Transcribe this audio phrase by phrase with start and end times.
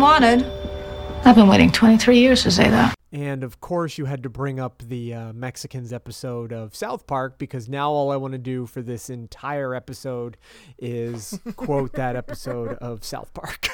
[0.00, 1.26] FBI's most unwanted.
[1.26, 2.94] I've been waiting 23 years to say that.
[3.12, 7.38] And of course, you had to bring up the uh, Mexicans episode of South Park
[7.38, 10.38] because now all I want to do for this entire episode
[10.78, 13.68] is quote that episode of South Park.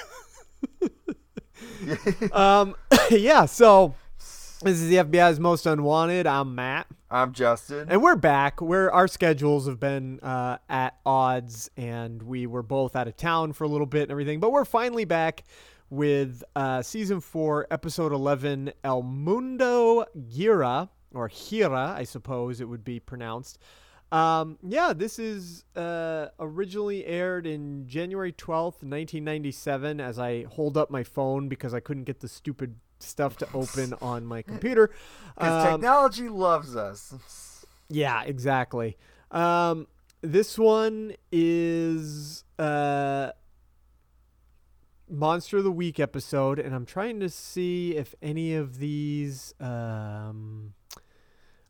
[2.32, 2.74] um,
[3.10, 6.26] yeah, so this is the FBI's Most Unwanted.
[6.26, 6.88] I'm Matt.
[7.08, 7.86] I'm Justin.
[7.88, 8.60] And we're back.
[8.60, 13.52] We're our schedules have been uh, at odds, and we were both out of town
[13.52, 14.40] for a little bit and everything.
[14.40, 15.44] But we're finally back
[15.90, 22.84] with uh, season four, episode eleven, El Mundo Gira or Gira, I suppose it would
[22.84, 23.58] be pronounced.
[24.12, 30.00] Um, yeah, this is uh, originally aired in January twelfth, nineteen ninety seven.
[30.00, 33.94] As I hold up my phone because I couldn't get the stupid stuff to open
[34.00, 34.90] on my computer.
[35.34, 37.64] Because Um, technology loves us.
[37.88, 38.96] yeah, exactly.
[39.30, 39.86] Um,
[40.22, 43.32] this one is uh,
[45.08, 49.54] Monster of the Week episode, and I'm trying to see if any of these.
[49.60, 50.74] Um,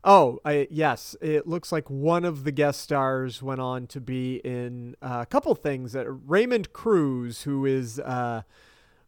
[0.03, 4.37] oh, I, yes, it looks like one of the guest stars went on to be
[4.37, 5.93] in uh, a couple things.
[5.93, 7.99] That Raymond Cruz, who is.
[7.99, 8.43] Uh,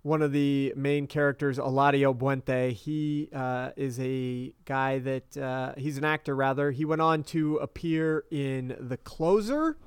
[0.01, 2.71] one of the main characters, Eladio Buente.
[2.71, 6.71] He uh, is a guy that uh, he's an actor, rather.
[6.71, 9.77] He went on to appear in The Closer,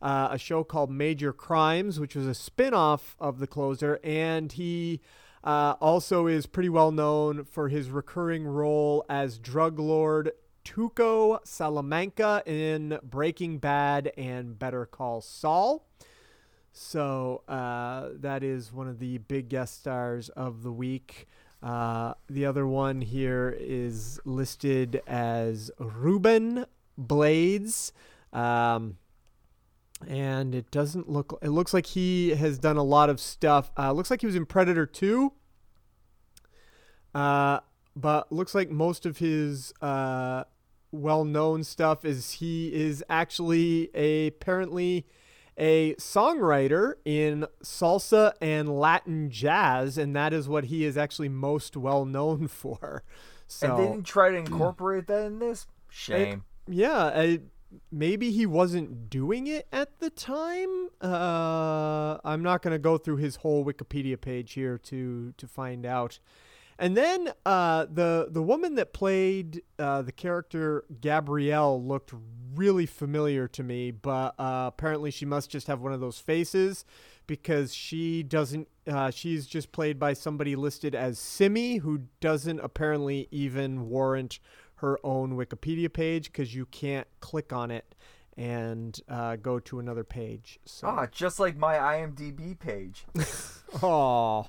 [0.00, 3.98] uh, a show called Major Crimes, which was a spin off of The Closer.
[4.02, 5.00] And he
[5.44, 10.32] uh, also is pretty well known for his recurring role as drug lord
[10.64, 15.86] Tuco Salamanca in Breaking Bad and Better Call Saul.
[16.72, 21.26] So uh, that is one of the big guest stars of the week.
[21.62, 26.66] Uh, the other one here is listed as Ruben
[26.96, 27.92] Blades.
[28.32, 28.98] Um,
[30.06, 33.70] and it doesn't look, it looks like he has done a lot of stuff.
[33.76, 35.32] Uh, looks like he was in Predator 2.
[37.14, 37.60] Uh,
[37.96, 40.44] but looks like most of his uh,
[40.92, 45.06] well known stuff is he is actually a apparently
[45.56, 51.76] a songwriter in salsa and Latin jazz, and that is what he is actually most
[51.76, 53.02] well known for.
[53.48, 55.66] So and they didn't try to incorporate that in this?
[55.90, 56.44] Shame.
[56.68, 57.40] yeah, I,
[57.90, 60.88] maybe he wasn't doing it at the time.
[61.00, 65.84] Uh, I'm not going to go through his whole Wikipedia page here to to find
[65.86, 66.18] out.
[66.78, 72.12] And then uh, the the woman that played uh, the character Gabrielle looked
[72.54, 76.84] really familiar to me, but uh, apparently she must just have one of those faces
[77.26, 78.68] because she doesn't.
[78.86, 84.38] Uh, she's just played by somebody listed as Simi, who doesn't apparently even warrant
[84.80, 87.94] her own Wikipedia page because you can't click on it
[88.36, 90.58] and uh, go to another page.
[90.64, 93.04] So, Ah, just like my IMDb page.
[93.82, 94.46] oh,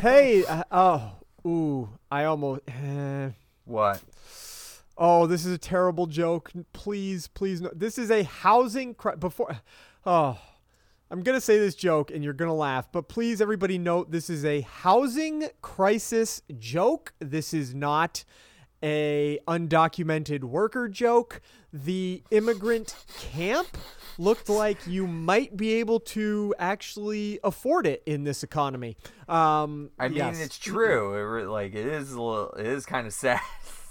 [0.00, 1.12] hey, uh, oh,
[1.46, 2.62] ooh, I almost.
[2.68, 3.30] eh.
[3.64, 4.00] what?
[4.98, 6.52] Oh, this is a terrible joke.
[6.72, 7.70] Please, please, no.
[7.74, 9.60] This is a housing cri- before.
[10.04, 10.38] Oh,
[11.10, 12.90] I'm gonna say this joke, and you're gonna laugh.
[12.92, 17.14] But please, everybody, note this is a housing crisis joke.
[17.20, 18.24] This is not
[18.82, 21.40] a undocumented worker joke.
[21.72, 23.78] The immigrant camp
[24.18, 28.96] looked like you might be able to actually afford it in this economy.
[29.28, 30.40] Um, I mean, yes.
[30.40, 31.38] it's true.
[31.38, 32.12] It, like it is.
[32.12, 33.40] A little, it is kind of sad.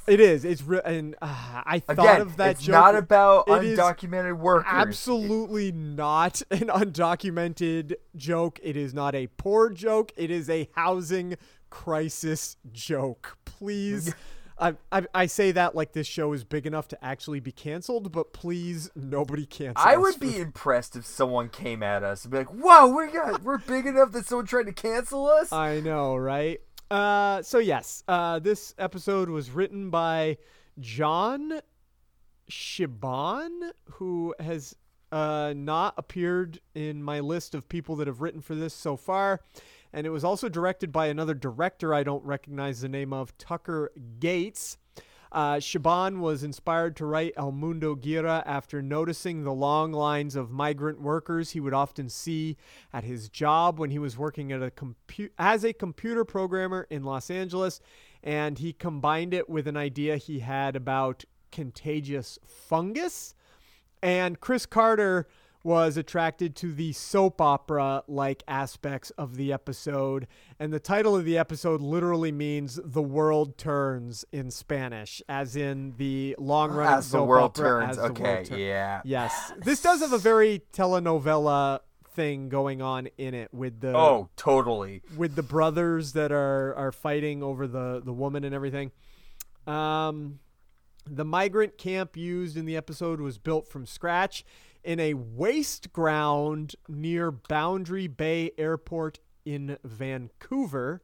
[0.07, 0.45] It is.
[0.45, 2.51] It's re- and uh, I thought Again, of that joke.
[2.57, 2.73] it's joke.
[2.73, 4.67] not about It undocumented workers.
[4.67, 8.59] Absolutely not an undocumented joke.
[8.63, 10.11] It is not a poor joke.
[10.17, 11.37] It is a housing
[11.69, 13.37] crisis joke.
[13.45, 14.13] Please.
[14.61, 18.11] I, I, I say that like this show is big enough to actually be canceled,
[18.11, 19.81] but please, nobody cancel.
[19.81, 19.87] Us.
[19.87, 23.41] I would be impressed if someone came at us and be like, "Whoa, we got
[23.41, 26.61] we're big enough that someone tried to cancel us." I know, right?
[26.91, 30.37] Uh, so yes, uh, this episode was written by
[30.79, 31.61] John
[32.49, 34.75] Shiban, who has
[35.11, 39.41] uh, not appeared in my list of people that have written for this so far.
[39.93, 43.91] And it was also directed by another director I don't recognize the name of, Tucker
[44.19, 44.77] Gates.
[45.31, 50.51] Uh, Shiban was inspired to write El Mundo Gira after noticing the long lines of
[50.51, 52.57] migrant workers he would often see
[52.91, 57.03] at his job when he was working at a compu- as a computer programmer in
[57.03, 57.79] Los Angeles.
[58.21, 63.33] And he combined it with an idea he had about contagious fungus.
[64.03, 65.27] And Chris Carter
[65.63, 70.27] was attracted to the soap opera like aspects of the episode.
[70.59, 75.93] And the title of the episode literally means the world turns in Spanish, as in
[75.97, 77.97] the long run As the soap world opera, turns.
[77.99, 79.01] Okay, world turn- yeah.
[79.05, 79.53] Yes.
[79.63, 81.81] This does have a very telenovela
[82.13, 85.01] thing going on in it with the Oh, totally.
[85.15, 88.91] with the brothers that are are fighting over the the woman and everything.
[89.67, 90.39] Um,
[91.09, 94.43] the migrant camp used in the episode was built from scratch
[94.83, 101.01] in a waste ground near Boundary Bay Airport in Vancouver.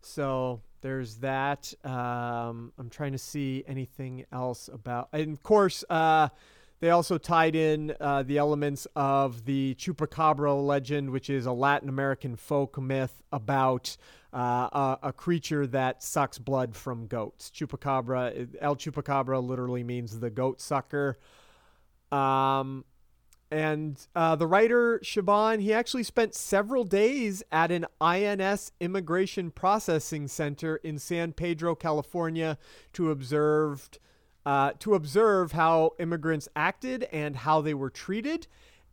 [0.00, 1.72] So there's that.
[1.84, 6.28] Um, I'm trying to see anything else about, and of course, uh,
[6.80, 11.88] they also tied in uh, the elements of the chupacabra legend, which is a Latin
[11.88, 13.96] American folk myth about
[14.34, 17.52] uh, a, a creature that sucks blood from goats.
[17.54, 21.20] Chupacabra, El Chupacabra literally means the goat sucker.
[22.10, 22.84] Um,
[23.52, 30.26] and uh, the writer Shiban, he actually spent several days at an INS immigration processing
[30.26, 32.56] center in San Pedro, California,
[32.94, 33.90] to observe
[34.46, 38.46] uh, to observe how immigrants acted and how they were treated.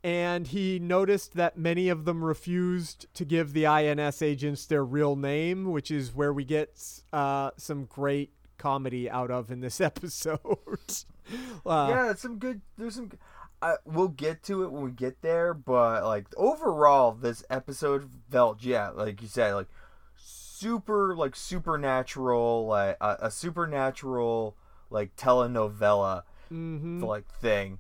[0.04, 5.16] And he noticed that many of them refused to give the INS agents their real
[5.16, 10.38] name, which is where we get uh, some great comedy out of in this episode.
[11.66, 12.60] uh, yeah, some good.
[12.78, 13.10] There's some.
[13.62, 18.64] Uh, we'll get to it when we get there, but like overall, this episode felt
[18.64, 19.68] yeah, like you said, like
[20.16, 24.56] super, like supernatural, like a, a supernatural,
[24.90, 27.04] like telenovela, mhm.
[27.04, 27.80] like thing.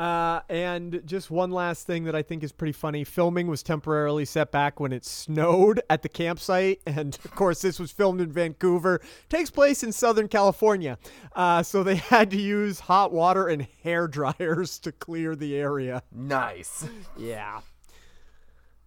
[0.00, 3.04] Uh, and just one last thing that I think is pretty funny.
[3.04, 6.80] Filming was temporarily set back when it snowed at the campsite.
[6.86, 9.02] And of course, this was filmed in Vancouver.
[9.28, 10.96] Takes place in Southern California.
[11.36, 16.02] Uh, so they had to use hot water and hair dryers to clear the area.
[16.10, 16.88] Nice.
[17.18, 17.60] Yeah.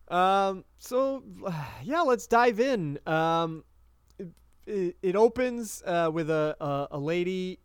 [0.08, 1.24] Um, so,
[1.84, 2.98] yeah, let's dive in.
[3.06, 3.64] Um,
[4.66, 7.60] it, it opens uh, with a, a, a lady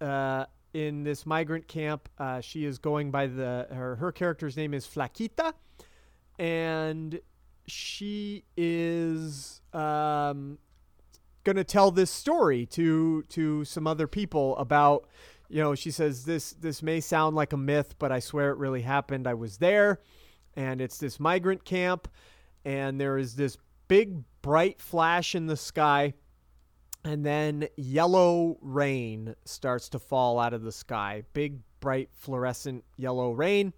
[0.00, 2.08] uh, in this migrant camp.
[2.18, 5.54] Uh, she is going by the her her character's name is Flaquita,
[6.38, 7.20] and
[7.66, 10.58] she is um,
[11.44, 15.08] gonna tell this story to to some other people about.
[15.48, 18.58] You know, she says this this may sound like a myth, but I swear it
[18.58, 19.26] really happened.
[19.26, 20.00] I was there,
[20.56, 22.08] and it's this migrant camp,
[22.64, 26.14] and there is this big bright flash in the sky
[27.04, 31.22] and then yellow rain starts to fall out of the sky.
[31.34, 33.74] Big bright fluorescent yellow rain.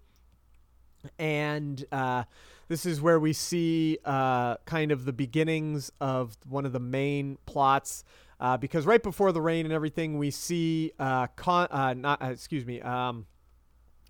[1.19, 2.23] And uh,
[2.69, 7.37] this is where we see uh, kind of the beginnings of one of the main
[7.45, 8.03] plots
[8.39, 12.27] uh, because right before the rain and everything we see uh, con- uh, not uh,
[12.27, 13.25] excuse me um,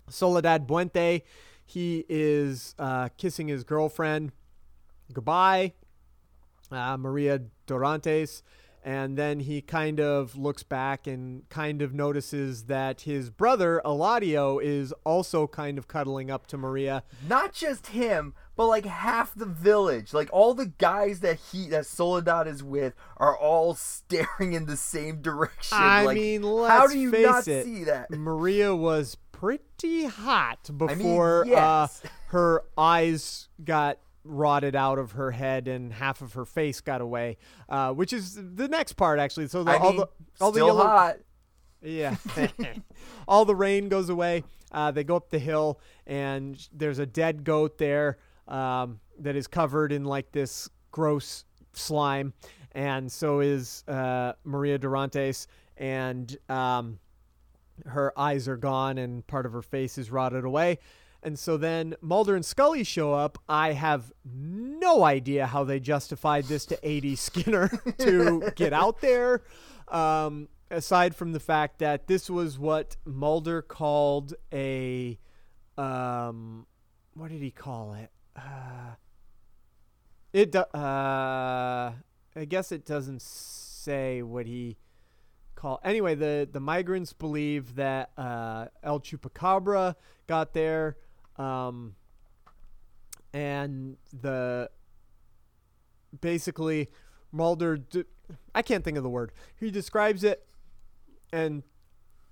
[0.08, 1.22] soledad buente.
[1.64, 2.74] He is
[3.18, 4.32] kissing his girlfriend.
[5.12, 5.74] Goodbye
[6.70, 8.42] maria dorantes
[8.84, 14.62] and then he kind of looks back and kind of notices that his brother Eladio
[14.62, 17.02] is also kind of cuddling up to Maria.
[17.28, 21.86] Not just him, but like half the village, like all the guys that he that
[21.86, 25.78] Soledad is with, are all staring in the same direction.
[25.78, 28.10] I like, mean, how do you not it, see that?
[28.10, 32.02] Maria was pretty hot mean, before yes.
[32.04, 37.00] uh, her eyes got rotted out of her head and half of her face got
[37.00, 39.48] away, uh, which is the next part actually.
[39.48, 40.08] So the, I all mean, the
[40.40, 41.16] all the yellow, hot.
[41.82, 42.16] Yeah.
[43.28, 44.42] All the rain goes away.
[44.72, 49.46] Uh, they go up the hill, and there's a dead goat there um, that is
[49.46, 52.32] covered in like this gross slime.
[52.72, 56.98] And so is uh, Maria Dorantes, and um,
[57.86, 60.78] her eyes are gone, and part of her face is rotted away.
[61.22, 63.38] And so then Mulder and Scully show up.
[63.48, 67.16] I have no idea how they justified this to A.D.
[67.16, 69.42] Skinner to get out there.
[69.88, 75.18] Um, aside from the fact that this was what Mulder called a,
[75.76, 76.66] um,
[77.14, 78.10] what did he call it?
[78.36, 78.94] Uh,
[80.32, 84.76] it, uh, I guess it doesn't say what he
[85.58, 85.80] call.
[85.82, 89.96] Anyway, the the migrants believe that uh, El Chupacabra
[90.26, 90.96] got there,
[91.38, 91.94] um,
[93.32, 94.70] and the
[96.20, 96.88] basically
[97.30, 97.78] Mulder,
[98.54, 99.32] I can't think of the word.
[99.56, 100.46] He describes it,
[101.32, 101.62] and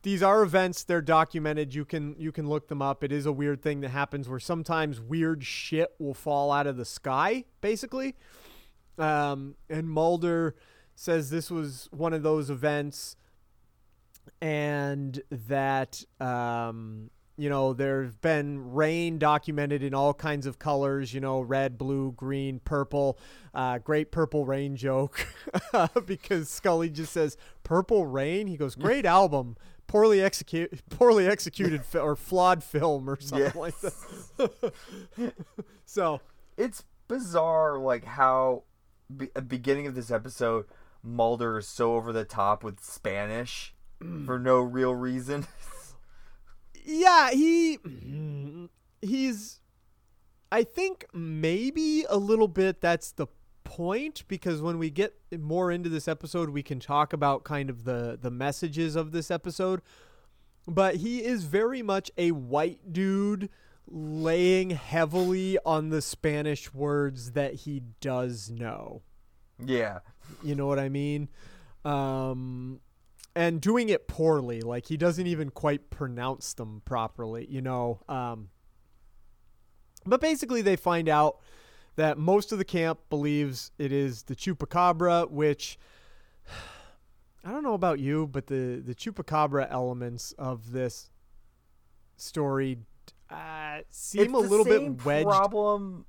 [0.03, 0.85] these are events.
[0.85, 1.75] They're documented.
[1.75, 3.05] You can you can look them up.
[3.05, 6.77] It is a weird thing that happens where sometimes weird shit will fall out of
[6.77, 8.15] the sky, basically.
[8.99, 10.55] Um, and Mulder
[10.95, 13.17] says this was one of those events,
[14.41, 21.13] and that um, you know there's been rain documented in all kinds of colors.
[21.15, 23.19] You know, red, blue, green, purple.
[23.55, 25.27] Uh, great purple rain joke
[26.07, 28.47] because Scully just says purple rain.
[28.47, 29.57] He goes, great album.
[29.87, 33.55] Poorly executed, poorly executed, fi- or flawed film, or something Yes.
[33.55, 35.33] like that.
[35.85, 36.21] so,
[36.57, 38.65] it's bizarre like how
[39.17, 40.67] be- beginning of this episode
[41.03, 43.75] Mulder is so over the top with Spanish
[44.25, 45.47] for no real reason.
[46.87, 47.79] Yeah, he
[49.03, 49.61] he's
[50.51, 53.27] I think maybe a little bit that's the
[53.65, 57.85] point because when we get more into this episode we can talk about kind of
[57.85, 59.83] the the messages of this episode.
[60.69, 63.51] But he is very much a white dude
[63.89, 69.03] laying heavily on the Spanish words that he does know.
[69.65, 70.01] yeah.
[70.43, 71.29] You know what I mean?
[71.85, 72.81] Um,
[73.37, 74.63] and doing it poorly.
[74.63, 78.01] Like he doesn't even quite pronounce them properly, you know.
[78.09, 78.49] Um,
[80.05, 81.39] but basically, they find out
[81.97, 85.79] that most of the camp believes it is the chupacabra, which
[87.45, 91.11] I don't know about you, but the the chupacabra elements of this
[92.17, 92.79] story
[93.29, 95.29] uh, seem a little bit wedged.
[95.29, 96.07] Problem.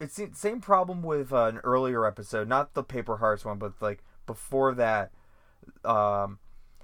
[0.00, 3.74] It's the same problem with uh, an earlier episode, not the Paper Hearts one, but
[3.80, 5.12] like before that,
[5.84, 6.38] um,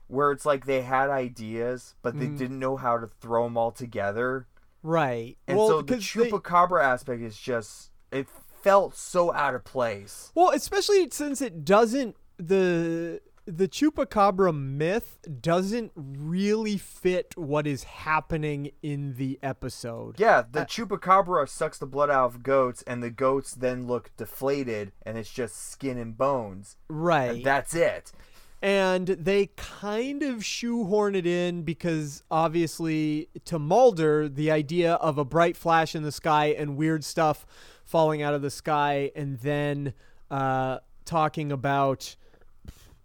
[0.08, 2.38] where it's like they had ideas, but they Mhm.
[2.38, 4.46] didn't know how to throw them all together,
[4.82, 5.36] right?
[5.46, 8.26] and well, so the they- chupacabra aspect is just it
[8.62, 10.32] felt so out of place.
[10.34, 18.70] Well, especially since it doesn't the the chupacabra myth doesn't really fit what is happening
[18.82, 20.20] in the episode.
[20.20, 24.10] Yeah, the Uh, chupacabra sucks the blood out of goats, and the goats then look
[24.18, 26.76] deflated, and it's just skin and bones.
[26.90, 27.36] Right.
[27.36, 28.12] And that's it.
[28.60, 35.24] And they kind of shoehorn it in because obviously to Mulder the idea of a
[35.24, 37.46] bright flash in the sky and weird stuff
[37.84, 39.94] falling out of the sky and then
[40.30, 42.16] uh, talking about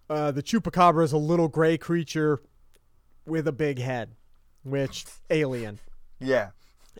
[0.09, 2.41] uh, the chupacabra is a little gray creature
[3.25, 4.09] with a big head
[4.63, 5.79] which alien
[6.19, 6.49] Yeah.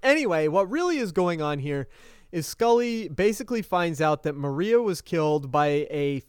[0.02, 1.88] Anyway, what really is going on here
[2.32, 6.24] is Scully basically finds out that Maria was killed by a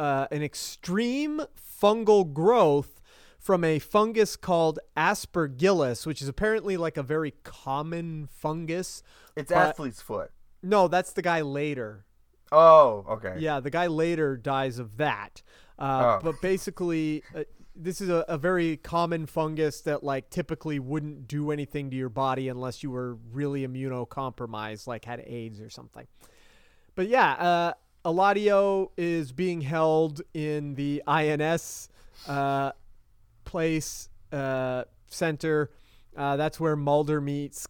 [0.00, 1.42] uh, an extreme
[1.82, 3.00] fungal growth
[3.38, 9.02] from a fungus called Aspergillus, which is apparently like a very common fungus.
[9.36, 10.30] It's But- athlete's foot.
[10.62, 12.04] No, that's the guy later.
[12.52, 13.36] Oh, okay.
[13.38, 15.42] Yeah, the guy later dies of that.
[15.78, 16.20] Uh, Oh.
[16.22, 21.50] But basically, uh, this is a, a very common fungus that like typically wouldn't do
[21.50, 26.06] anything to your body unless you were really immunocompromised, like had AIDS or something.
[26.94, 27.72] But yeah, uh,
[28.04, 31.88] Eladio is being held in the INS
[32.26, 32.72] uh,
[33.44, 35.70] place uh, center.
[36.16, 37.66] Uh, that's where Mulder meets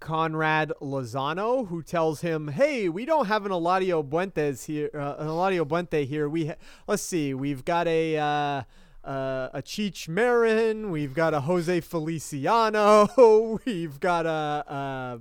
[0.00, 4.90] Conrad Lozano, who tells him, "Hey, we don't have an Eladio Buentes here.
[4.94, 6.28] Uh, an Eladio Buente here.
[6.28, 6.56] We ha-
[6.86, 7.34] let's see.
[7.34, 8.62] We've got a." Uh,
[9.02, 13.08] uh, a Cheech Marin, we've got a Jose Feliciano,
[13.64, 14.28] we've got a,
[14.68, 15.18] uh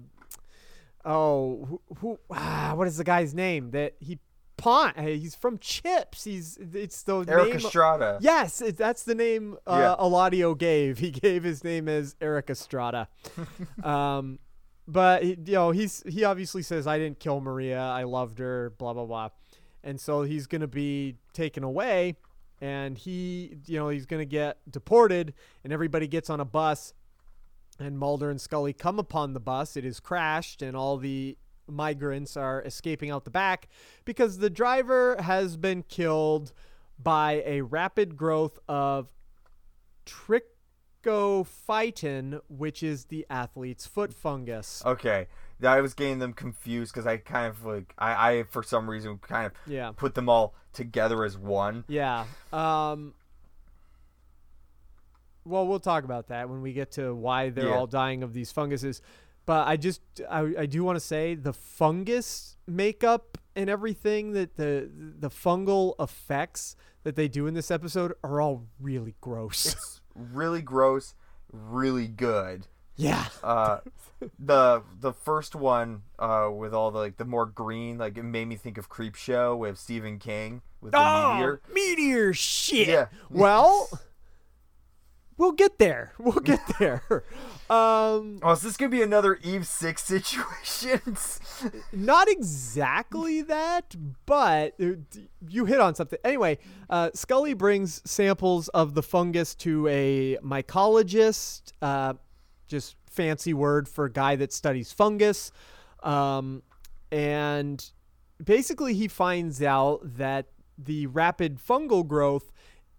[1.06, 4.20] oh who, who ah, what is the guy's name that he
[4.60, 8.18] pawn he's from Chips he's it's the Eric name Estrada.
[8.22, 10.06] Yes, it, that's the name uh, Yeah.
[10.06, 11.00] Eladio gave.
[11.00, 13.08] He gave his name as Erik Estrada.
[13.84, 14.40] um,
[14.88, 17.80] but you know, he's he obviously says I didn't kill Maria.
[17.80, 18.72] I loved her.
[18.78, 19.30] Blah blah blah.
[19.84, 22.18] And so he's gonna be taken away,
[22.60, 26.94] and he, you know, he's gonna get deported, and everybody gets on a bus,
[27.80, 29.78] and Mulder and Scully come upon the bus.
[29.78, 31.38] It is crashed, and all the
[31.70, 33.68] migrants are escaping out the back
[34.06, 36.54] because the driver has been killed
[37.02, 39.08] by a rapid growth of
[41.04, 44.84] trichophyton, which is the athlete's foot fungus.
[44.86, 45.28] Okay.
[45.64, 49.18] I was getting them confused because I kind of like I, I for some reason
[49.18, 49.92] kind of Yeah.
[49.96, 51.84] put them all together as one.
[51.88, 52.26] Yeah.
[52.54, 53.14] Um
[55.46, 57.76] well, we'll talk about that when we get to why they're Yeah.
[57.76, 59.02] all dying of these funguses.
[59.50, 64.58] But I just I, I do want to say the fungus makeup and everything that
[64.58, 69.74] the the fungal effects that they do in this episode are all really gross.
[69.74, 71.16] It's really gross,
[71.52, 72.68] really good.
[72.96, 73.26] Yeah.
[73.44, 73.80] Uh,
[74.38, 78.46] the the first one uh, with all the like the more green, like it made
[78.46, 81.62] me think of Creepshow with Stephen King with the oh, meteor.
[81.74, 82.88] meteor shit.
[82.88, 83.08] Yeah.
[83.32, 83.90] Well,
[85.40, 86.14] we'll get there.
[86.20, 87.02] We'll get there.
[87.70, 91.18] um, Oh, is this gonna be another Eve Six situation?
[91.92, 93.96] not exactly that,
[94.28, 94.92] but uh,
[95.48, 96.20] you hit on something.
[96.24, 102.14] Anyway, uh, Scully brings samples of the fungus to a mycologist, uh,
[102.68, 105.52] just fancy word for a guy that studies fungus.
[106.04, 106.62] Um,
[107.12, 107.84] and
[108.44, 112.52] basically, he finds out that the rapid fungal growth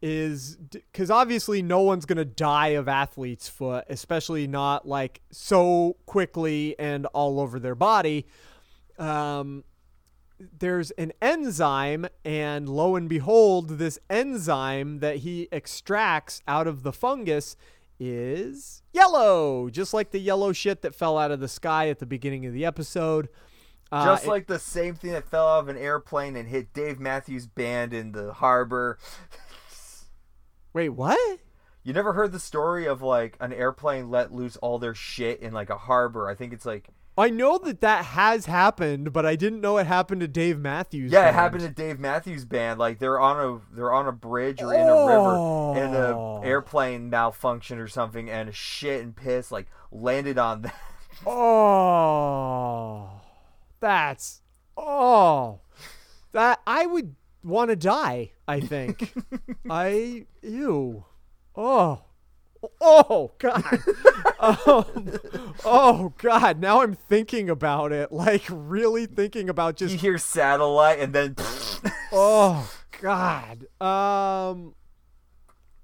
[0.02, 5.96] is because obviously no one's going to die of athlete's foot, especially not like so
[6.06, 8.26] quickly and all over their body.
[8.98, 9.64] Um,
[10.58, 16.92] there's an enzyme, and lo and behold, this enzyme that he extracts out of the
[16.92, 17.56] fungus
[17.98, 22.06] is yellow, just like the yellow shit that fell out of the sky at the
[22.06, 23.28] beginning of the episode.
[23.92, 26.72] Uh, Just it- like the same thing that fell out of an airplane and hit
[26.72, 28.98] Dave Matthews Band in the harbor.
[30.72, 31.40] wait, what?
[31.82, 35.52] You never heard the story of like an airplane let loose all their shit in
[35.52, 36.28] like a harbor?
[36.28, 39.86] I think it's like I know that that has happened, but I didn't know it
[39.86, 41.10] happened to Dave Matthews.
[41.12, 41.36] yeah, it Band.
[41.36, 42.78] happened to Dave Matthews Band.
[42.78, 43.36] Like they're on
[43.70, 46.38] a they're on a bridge or in a river, and Oh.
[46.42, 50.72] an airplane malfunctioned or something, and shit and piss like landed on them.
[51.26, 53.10] Oh,
[53.80, 54.40] that's
[54.76, 55.60] oh,
[56.32, 58.32] that I would want to die.
[58.46, 59.12] I think.
[59.70, 61.04] I ew.
[61.56, 62.02] Oh,
[62.80, 63.64] oh God.
[64.38, 65.18] um,
[65.64, 66.60] oh God.
[66.60, 68.12] Now I'm thinking about it.
[68.12, 70.00] Like really thinking about you just.
[70.00, 71.36] hear satellite, and then
[72.12, 72.70] Oh
[73.00, 73.66] God.
[73.80, 74.74] Um.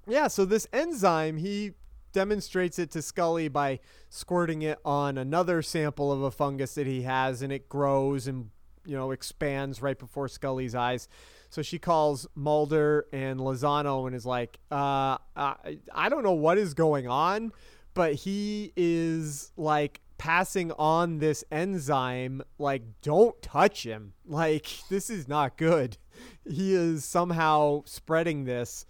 [0.07, 0.27] Yeah.
[0.27, 1.73] So this enzyme, he
[2.13, 7.03] demonstrates it to Scully by squirting it on another sample of a fungus that he
[7.03, 8.49] has, and it grows and
[8.85, 11.07] you know expands right before Scully's eyes.
[11.49, 16.57] So she calls Mulder and Lozano and is like, uh, I, I don't know what
[16.57, 17.51] is going on,
[17.93, 22.41] but he is like passing on this enzyme.
[22.57, 24.13] Like, don't touch him.
[24.29, 25.97] Like, this is not good.
[26.45, 28.85] He is somehow spreading this.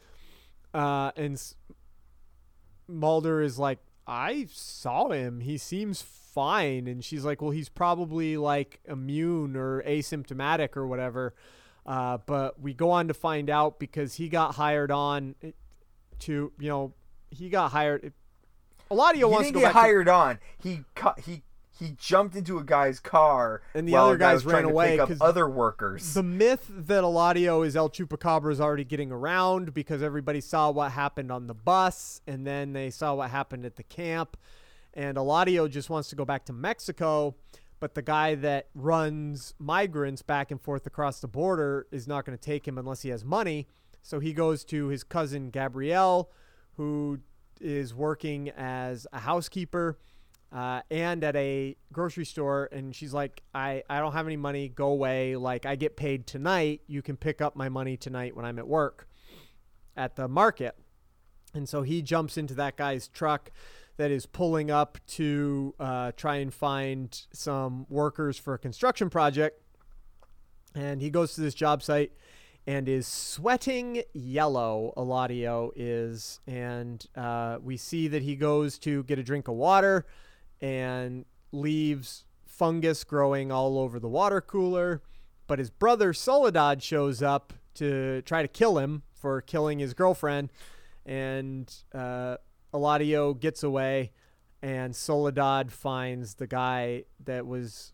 [0.73, 1.39] Uh, and
[2.87, 5.41] Mulder is like, I saw him.
[5.41, 6.87] He seems fine.
[6.87, 11.33] And she's like, well, he's probably like immune or asymptomatic or whatever.
[11.87, 15.35] Uh, but we go on to find out because he got hired on
[16.19, 16.93] to, you know,
[17.31, 18.11] he got hired.
[18.91, 20.39] Eladio wants to go get back to- hired on.
[20.61, 21.43] He cut he.
[21.79, 25.21] He jumped into a guy's car, And the other guys ran away pick up 'cause
[25.21, 26.15] other workers.
[26.15, 30.93] The myth that Eladio is El Chupacabra is already getting around because everybody saw what
[30.93, 34.37] happened on the bus and then they saw what happened at the camp.
[34.95, 37.35] And Eladio just wants to go back to Mexico,
[37.79, 42.37] but the guy that runs migrants back and forth across the border is not going
[42.37, 43.67] to take him unless he has money.
[44.01, 46.31] So he goes to his cousin Gabrielle,
[46.77, 47.19] who
[47.59, 49.99] is working as a housekeeper
[50.51, 54.69] uh, and at a grocery store and she's like I, I don't have any money.
[54.69, 55.35] Go away.
[55.35, 56.81] Like i get paid tonight.
[56.87, 59.07] You can pick up my money tonight when i'm at work
[59.95, 60.77] at the market.
[61.53, 63.51] And so he jumps into that guy's truck
[63.97, 69.61] that is pulling up to uh, try and find some workers for a construction project
[70.77, 72.11] and he goes to this job site
[72.65, 74.93] and is sweating yellow.
[74.97, 80.05] Eladio is, and uh, we see that he goes to get a drink of water
[80.61, 85.01] and leaves fungus growing all over the water cooler.
[85.47, 90.51] But his brother Soledad shows up to try to kill him for killing his girlfriend,
[91.05, 92.37] and uh,
[92.73, 94.11] Eladio gets away,
[94.61, 97.93] and Soledad finds the guy that was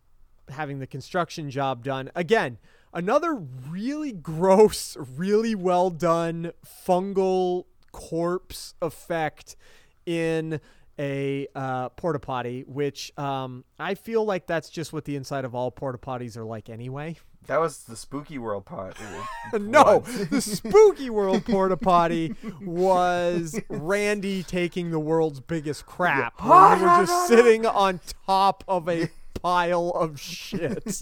[0.50, 2.12] having the construction job done.
[2.16, 2.58] Again,
[2.94, 9.56] another really gross, really well done fungal corpse effect
[10.06, 10.60] in
[11.00, 15.56] a uh, porta potty, which um, I feel like that's just what the inside of
[15.56, 17.18] all porta potties are like anyway.
[17.48, 18.98] That was the spooky world part.
[19.54, 26.34] No, the spooky world porta potty was Randy taking the world's biggest crap.
[26.42, 29.10] When we were just sitting on top of a
[29.42, 31.02] pile of shit.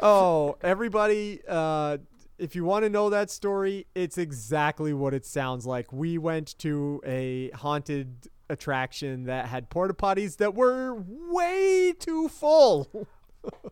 [0.00, 1.98] oh, everybody, uh,
[2.38, 5.92] if you want to know that story, it's exactly what it sounds like.
[5.92, 13.08] We went to a haunted attraction that had porta potties that were way too full.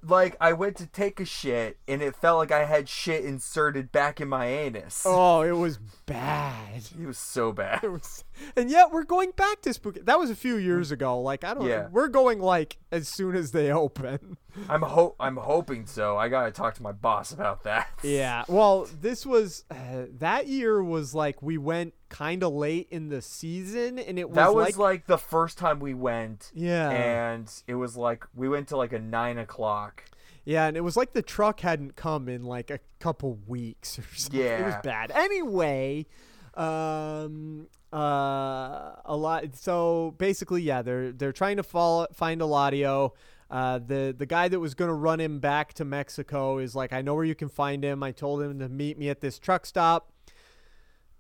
[0.03, 3.93] Like I went to take a shit and it felt like I had shit inserted
[3.93, 5.05] back in my anus.
[5.07, 6.83] Oh, it was bad.
[7.01, 7.83] It was so bad.
[7.83, 8.25] Was
[8.57, 10.01] and yet we're going back to spooky.
[10.01, 11.21] That was a few years ago.
[11.21, 11.67] Like I don't.
[11.67, 11.89] Yeah.
[11.91, 14.37] We're going like as soon as they open.
[14.69, 16.17] I'm ho- I'm hoping so.
[16.17, 17.89] I gotta talk to my boss about that.
[18.03, 18.45] Yeah.
[18.49, 23.23] Well, this was uh, that year was like we went kind of late in the
[23.23, 26.51] season, and it was that was like, like, the first time we went.
[26.55, 26.91] Yeah.
[26.91, 30.05] And it was like we went to like a nine o'clock.
[30.45, 34.05] yeah, and it was like the truck hadn't come in like a couple weeks or
[34.15, 34.41] something.
[34.41, 35.11] It was bad.
[35.13, 36.07] Anyway,
[36.55, 39.57] um, uh, a lot.
[39.57, 43.13] So basically, yeah, they're they're trying to follow, find Eladio.
[43.51, 46.93] Uh, the the guy that was going to run him back to Mexico is like,
[46.93, 48.03] I know where you can find him.
[48.03, 50.13] I told him to meet me at this truck stop.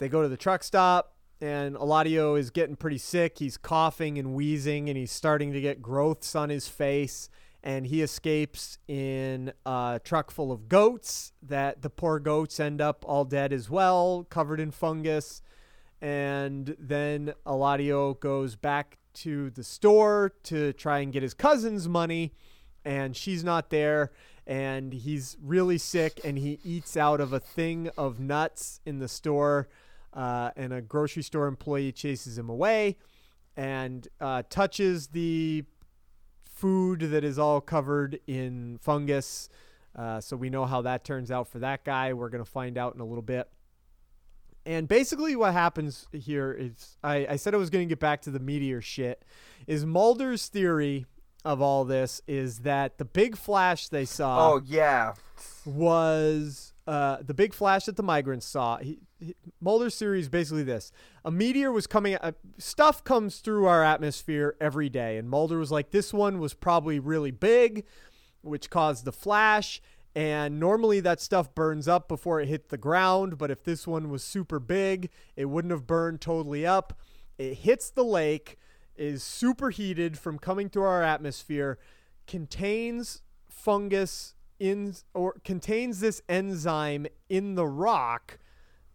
[0.01, 3.39] They go to the truck stop, and Eladio is getting pretty sick.
[3.39, 7.29] He's coughing and wheezing, and he's starting to get growths on his face.
[7.63, 11.33] And he escapes in a truck full of goats.
[11.43, 15.43] That the poor goats end up all dead as well, covered in fungus.
[16.01, 22.33] And then Eladio goes back to the store to try and get his cousin's money,
[22.87, 24.13] and she's not there.
[24.47, 29.07] And he's really sick, and he eats out of a thing of nuts in the
[29.07, 29.69] store.
[30.13, 32.97] Uh, and a grocery store employee chases him away
[33.57, 35.65] and uh, touches the
[36.45, 39.49] food that is all covered in fungus.
[39.97, 42.13] Uh, so we know how that turns out for that guy.
[42.13, 43.49] We're going to find out in a little bit.
[44.67, 48.21] And basically, what happens here is I, I said I was going to get back
[48.23, 49.25] to the meteor shit.
[49.67, 51.07] Is Mulder's theory
[51.45, 55.15] of all this is that the big flash they saw Oh yeah.
[55.65, 58.77] was uh, the big flash that the migrants saw.
[58.79, 58.99] He,
[59.61, 60.93] Mulder's theory is basically this:
[61.25, 62.17] a meteor was coming.
[62.17, 66.55] Uh, stuff comes through our atmosphere every day, and Mulder was like, "This one was
[66.55, 67.85] probably really big,
[68.43, 69.81] which caused the flash."
[70.15, 74.11] And normally that stuff burns up before it hit the ground, but if this one
[74.11, 76.99] was super big, it wouldn't have burned totally up.
[77.39, 78.59] It hits the lake,
[78.97, 81.79] is superheated from coming through our atmosphere,
[82.27, 88.40] contains fungus in or contains this enzyme in the rock,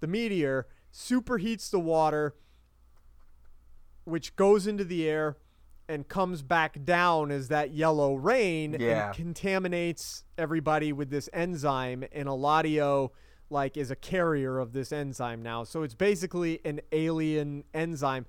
[0.05, 2.35] the meteor superheats the water,
[4.03, 5.37] which goes into the air
[5.89, 9.07] and comes back down as that yellow rain Yeah.
[9.07, 12.03] and contaminates everybody with this enzyme.
[12.11, 13.11] And Eladio
[13.49, 15.63] like is a carrier of this enzyme now.
[15.63, 18.25] So it's basically an alien enzyme.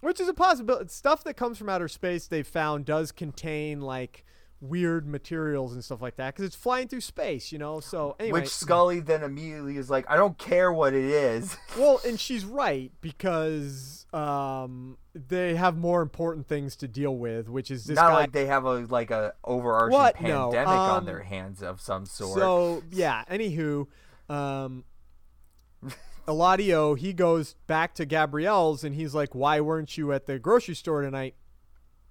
[0.00, 0.88] Which is a possibility.
[0.88, 4.24] Stuff that comes from outer space they've found does contain like
[4.60, 7.80] weird materials and stuff like that because it's flying through space, you know.
[7.80, 11.56] So anyway, Which Scully then immediately is like, I don't care what it is.
[11.78, 17.70] well, and she's right because um, they have more important things to deal with, which
[17.70, 18.14] is this Not guy.
[18.14, 20.20] like they have a like a overarching What?
[20.20, 22.38] No, pandemic um, on their hands of some sort.
[22.38, 23.24] So yeah.
[23.30, 23.86] Anywho,
[24.28, 24.84] um,
[26.26, 30.74] Eladio he goes back to Gabrielle's and he's like, "Why weren't you at the grocery
[30.74, 31.34] store tonight?"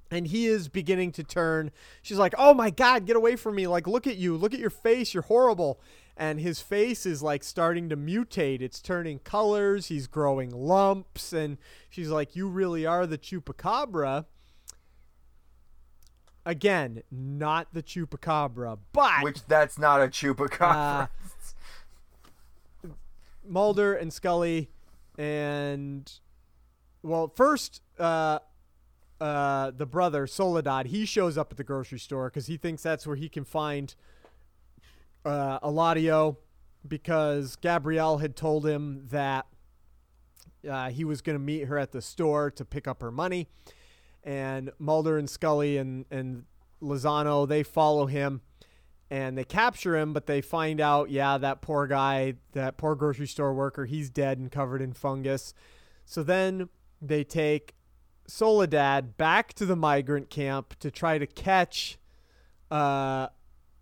[0.10, 1.72] And he is beginning to turn.
[2.02, 3.68] She's like, "Oh my God, get away from me!
[3.68, 4.38] Like, look at you!
[4.38, 5.14] Look at your face!
[5.14, 5.82] You're horrible!"
[6.16, 8.62] And his face is like starting to mutate.
[8.62, 9.88] It's turning colors.
[9.88, 11.58] He's growing lumps, and
[11.90, 14.26] she's like, "You really are the chupacabra."
[16.46, 21.10] Again, not the chupacabra, but Which that's not a chupacabra.
[22.86, 22.88] Uh,
[23.46, 24.70] Mulder and Scully,
[25.18, 26.10] and
[27.04, 28.40] well, first, uh,
[29.20, 33.08] uh, the brother Soledad, he shows up at the grocery store because he thinks that's
[33.08, 33.96] where he can find
[35.26, 36.38] uh, Eladio
[36.88, 39.46] because Gabrielle had told him that
[40.70, 43.48] uh, he was going to meet her at the store to pick up her money.
[44.24, 46.46] And Mulder and Scully and, and
[46.82, 48.42] Lozano, they follow him
[49.10, 53.28] and they capture him, but they find out, yeah, that poor guy, that poor grocery
[53.28, 55.54] store worker, he's dead and covered in fungus.
[56.06, 56.70] So then
[57.02, 57.74] they take
[58.28, 61.98] Soledad back to the migrant camp to try to catch
[62.70, 63.28] uh,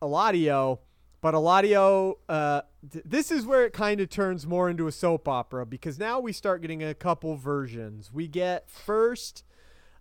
[0.01, 0.79] Eladio.
[1.21, 5.27] But Eladio, uh, th- this is where it kind of turns more into a soap
[5.27, 8.13] opera because now we start getting a couple versions.
[8.13, 9.43] We get first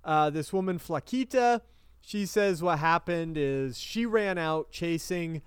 [0.04, 1.62] uh, this woman, Flaquita.
[2.02, 5.40] She says what happened is she ran out chasing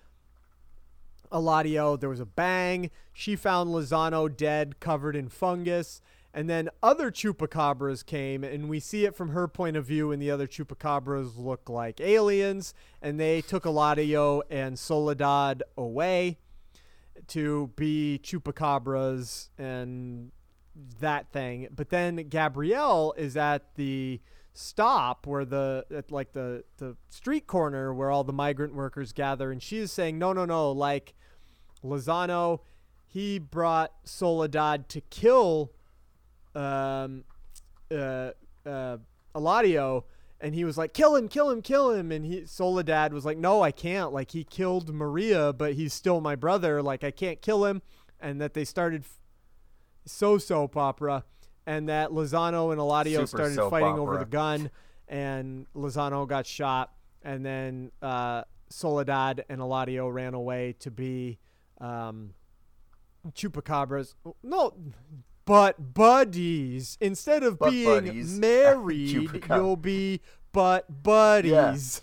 [1.32, 2.00] Eladio.
[2.00, 2.90] There was a bang.
[3.14, 6.02] She found Lozano dead, covered in fungus.
[6.38, 10.22] And then other chupacabras came, and we see it from her point of view, and
[10.22, 12.76] the other chupacabras look like aliens.
[13.02, 16.38] And they took Eladio and Soledad away
[17.30, 20.32] to be chupacabras and
[21.00, 21.70] that thing.
[21.76, 24.22] But then Gabrielle is at the
[24.54, 29.52] stop where the at like the the street corner where all the migrant workers gather
[29.52, 31.14] and she is saying no no no like
[31.84, 32.62] Lozano
[33.06, 35.72] he brought Soledad to kill
[36.58, 37.24] um
[37.92, 38.32] uh,
[38.66, 38.98] uh,
[39.36, 40.04] Eladio,
[40.42, 43.38] and he was like, "Kill him, kill him, kill him," and he Soledad was like,
[43.38, 44.12] "No, I can't.
[44.12, 46.82] Like he killed Maria, but he's still my brother.
[46.82, 47.82] Like I can't kill him."
[48.20, 49.22] And that they started f-
[50.06, 51.24] so soap opera,
[51.66, 54.72] and that Lozano and Eladio Super started fighting over the gun,
[55.08, 56.94] and Lozano got shot,
[57.24, 61.38] and then uh, Soledad and Eladio ran away to be
[61.80, 62.34] um,
[63.34, 64.16] chupacabras.
[64.44, 64.74] No,
[65.48, 66.98] but buddies.
[67.02, 68.40] Instead of Butt being buddies.
[68.40, 72.02] married, you'll be butt buddies.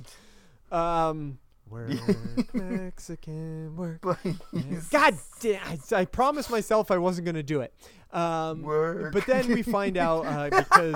[0.73, 1.91] Um, work
[2.55, 4.01] Mexican work.
[4.91, 5.61] God damn!
[5.63, 7.73] I, I promised myself I wasn't gonna do it.
[8.13, 9.13] Um, Work.
[9.13, 10.95] but then we find out uh, because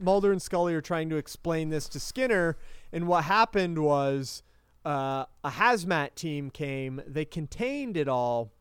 [0.00, 2.58] Mulder and Scully are trying to explain this to Skinner,
[2.92, 4.42] and what happened was
[4.84, 7.00] uh, a hazmat team came.
[7.06, 8.52] They contained it all,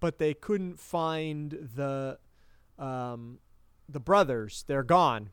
[0.00, 2.18] but they couldn't find the
[2.78, 3.38] um,
[3.88, 4.64] the brothers.
[4.66, 5.30] They're gone.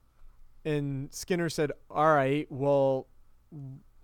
[0.66, 3.08] And Skinner said, "All right, well,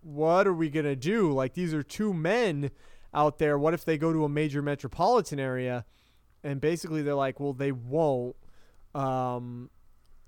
[0.02, 1.32] what are we gonna do?
[1.32, 2.71] Like these are two men
[3.13, 3.58] out there.
[3.58, 5.86] What if they go to a major metropolitan area?"
[6.43, 8.36] And basically, they're like, "Well, they won't."
[8.93, 9.69] Um,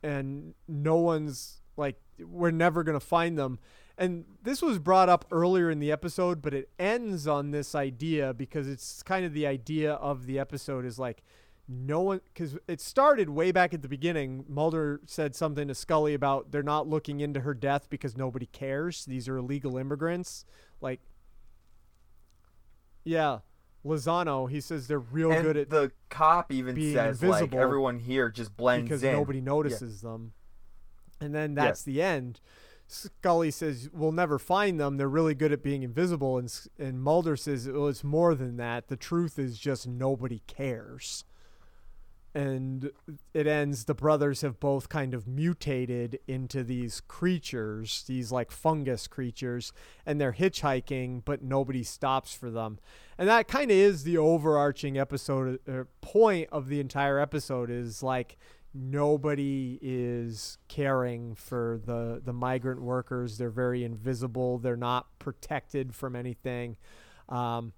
[0.04, 3.60] and no one's like, we're never gonna find them.
[3.98, 8.34] And this was brought up earlier in the episode, but it ends on this idea
[8.34, 11.24] because it's kind of the idea of the episode is like
[11.68, 14.46] no one because it started way back at the beginning.
[14.48, 19.06] Mulder said something to Scully about they're not looking into her death because nobody cares.
[19.06, 20.46] These are illegal immigrants.
[20.80, 21.02] Like,
[23.04, 23.40] yeah,
[23.86, 24.50] Lozano.
[24.50, 28.30] He says they're real and good at the cop even being says like everyone here
[28.30, 29.14] just blends because in.
[29.14, 30.34] nobody notices them.
[31.20, 32.40] And then that's the end.
[32.88, 34.96] Scully says, "We'll never find them.
[34.96, 38.88] They're really good at being invisible." And and Mulder says, "Well, it's more than that.
[38.88, 41.26] The truth is just nobody cares."
[42.38, 42.92] And
[43.34, 43.86] it ends.
[43.86, 49.74] The brothers have both kind of mutated into these creatures, these like fungus creatures,
[50.06, 52.78] and they're hitchhiking, but nobody stops for them.
[53.18, 57.72] And that kind of is the overarching episode or point of the entire episode.
[57.72, 58.38] Is like
[58.72, 63.40] nobody is caring for the the migrant workers.
[63.40, 64.60] They're very invisible.
[64.60, 66.78] They're not protected from anything.
[67.30, 67.74] Um,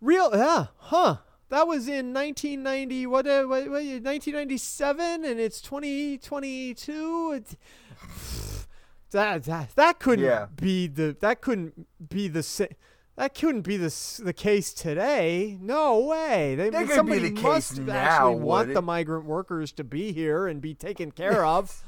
[0.00, 1.16] real, yeah, huh?
[1.50, 3.06] That was in 1990.
[3.06, 3.26] What?
[3.26, 7.32] Uh, what, what 1997, and it's 2022.
[7.36, 7.56] It,
[9.10, 10.46] that that that couldn't Yeah.
[10.54, 12.68] be the that couldn't be the
[13.16, 15.58] that couldn't be the the case today.
[15.60, 16.54] No way.
[16.54, 20.12] They, That somebody the case must now, actually would want the migrant workers to be
[20.12, 21.82] here and be taken care of.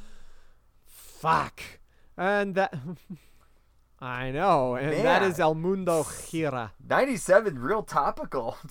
[0.86, 1.62] Fuck.
[2.16, 2.74] And that
[4.00, 5.30] I know, and that Man.
[5.30, 6.70] is El Mundo Gira.
[6.86, 8.56] 97 real topical.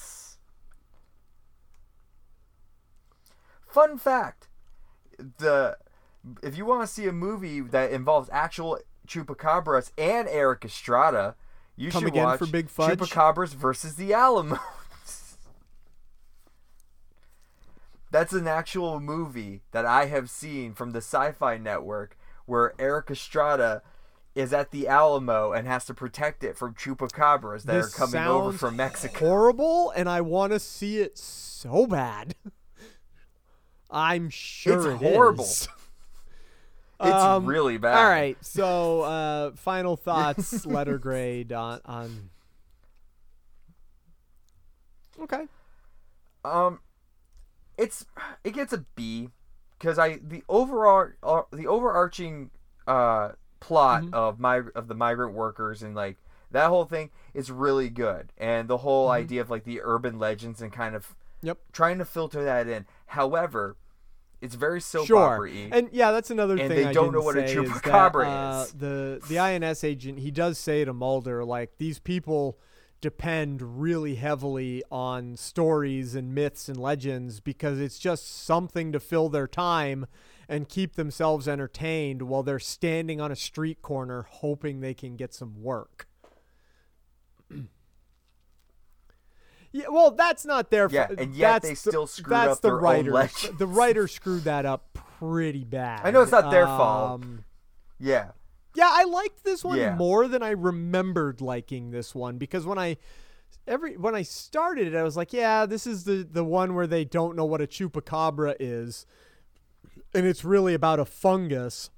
[3.72, 4.48] Fun fact.
[5.38, 5.78] The
[6.44, 11.36] if you want to see a movie that involves actual chupacabras and Erik Estrada,
[11.76, 13.00] you Come should again watch for Big Fudge?
[13.00, 14.60] Chupacabras versus the Alamo.
[18.12, 23.82] That's an actual movie that I have seen from the Sci-Fi Network where Erik Estrada
[24.36, 28.28] is at the Alamo and has to protect it from chupacabras that This are coming
[28.28, 29.18] over from Mexico.
[29.20, 32.36] Horrible, and I want to see it so bad.
[33.92, 35.46] I'm sure It's it horrible.
[35.46, 35.68] is.
[37.04, 37.98] It's Um, really bad.
[37.98, 42.30] All right, so uh, final thoughts, letter grade on on.
[45.22, 45.48] Okay.
[46.44, 46.80] Um,
[47.78, 48.06] it's
[48.44, 49.30] it gets a B
[49.80, 52.52] because I the overall uh, the overarching
[52.88, 54.14] uh plot Mm-hmm.
[54.14, 56.18] of my of the migrant workers and like
[56.52, 60.62] that whole thing is really good and the whole idea of like the urban legends
[60.62, 61.48] and kind of Mm-hmm.
[61.48, 61.58] Yep.
[61.74, 62.86] trying to filter that in.
[63.08, 63.78] However,
[64.42, 65.48] it's very soap sure.
[65.72, 66.84] And yeah, that's another And thing.
[66.84, 68.72] they I don't know what a chupacabra that, uh, is.
[68.74, 72.58] The the INS agent he does say to Mulder like these people
[73.02, 79.28] depend really heavily on stories and myths and legends because it's just something to fill
[79.30, 80.06] their time
[80.48, 85.34] and keep themselves entertained while they're standing on a street corner hoping they can get
[85.34, 86.08] some work.
[89.74, 92.62] Yeah, well, that's not their Yeah, and yet that's they the- still screwed that's up
[92.62, 93.12] the their writer.
[93.12, 93.58] legends.
[93.58, 96.02] The writer screwed that up pretty bad.
[96.04, 97.22] I know it's not their fault.
[97.24, 97.46] Um,
[98.00, 98.32] yeah.
[98.76, 99.96] yeah, I liked this one Yeah.
[99.96, 102.98] more than I remembered liking this one because when I
[103.68, 106.88] every when I started it, I was like, yeah, this is the the one where
[106.88, 109.06] they don't know what a chupacabra is,
[110.14, 111.92] and it's really about a fungus.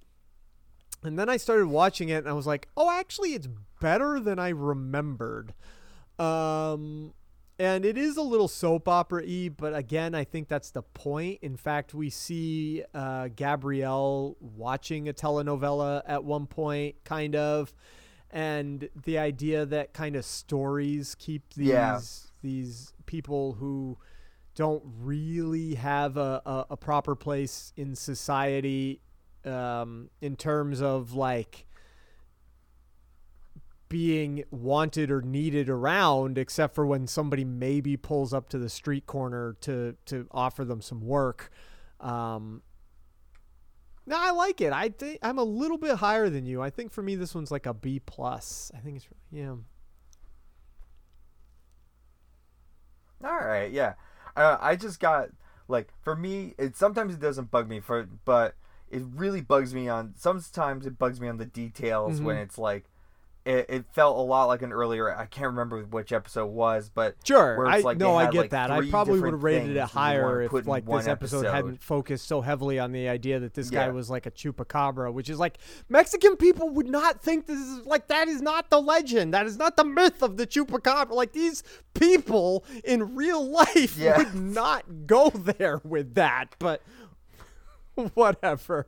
[1.03, 3.47] And then I started watching it, and I was like, oh, actually, it's
[3.81, 5.53] better than I remembered.
[6.19, 7.13] Um,
[7.59, 11.39] and it is a little soap opera y, but again, I think that's the point.
[11.41, 17.73] In fact, we see uh, Gabrielle watching a telenovela at one point, kind of,
[18.31, 21.99] and the idea that kind of stories keep these Yeah.
[22.41, 23.97] these people who
[24.55, 29.01] don't really have a, a, a proper place in society
[29.45, 31.65] um, in terms of like
[33.93, 39.05] being wanted or needed around except for when somebody maybe pulls up to the street
[39.05, 41.51] corner to to offer them some work
[41.99, 42.63] um
[44.07, 46.91] no i like it i think i'm a little bit higher than you i think
[46.91, 49.53] for me this one's like a b plus i think it's yeah
[53.23, 53.93] All right, yeah.
[54.35, 55.29] Uh, I just got
[55.67, 58.55] like for me, it sometimes it doesn't bug me for, but
[58.91, 60.13] it really bugs me on.
[60.17, 62.43] Sometimes it bugs me on the details when Mhm.
[62.43, 62.85] it's like.
[63.45, 65.13] It, it felt a lot like an earlier.
[65.13, 68.37] I can't remember which episode was, but Sure, where I it's like no, I get
[68.39, 68.71] like, that.
[68.71, 71.51] I probably would have rated it higher if like this episode, episode.
[71.53, 75.29] hadn't focused so heavily on the idea that this guy was like a chupacabra, which
[75.29, 75.57] is like
[75.89, 79.33] Mexican people would not think this is like that is not the legend.
[79.33, 81.11] That is not the myth of the chupacabra.
[81.11, 84.19] Like these people in real life Yeah.
[84.19, 86.81] would not go there with that, but
[88.13, 88.87] whatever.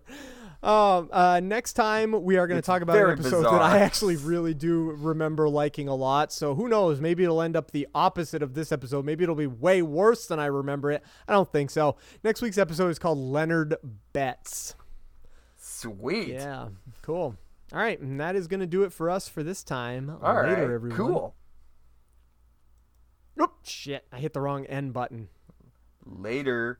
[0.66, 4.16] Um, uh, next time we are going to talk about an episode that I actually
[4.16, 6.34] really do remember liking a lot.
[6.34, 7.00] So who knows?
[7.00, 9.06] Maybe it'll end up the opposite of this episode.
[9.06, 11.04] Maybe it'll be way worse than I remember it.
[11.28, 11.98] I don't think so.
[12.24, 13.76] Next week's episode is called Leonard
[14.12, 14.74] Betts.
[15.56, 16.30] sweet.
[16.30, 16.70] Yeah,
[17.04, 17.36] cool.
[17.72, 20.18] All right, and that is going to do it for us for this time.
[20.24, 20.98] All right, Later, everyone.
[20.98, 21.36] cool.
[23.40, 24.06] Oop, shit!
[24.12, 25.28] I hit the wrong end button.
[26.06, 26.80] Later.